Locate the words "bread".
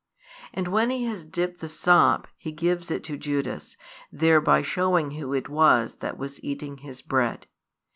7.03-7.45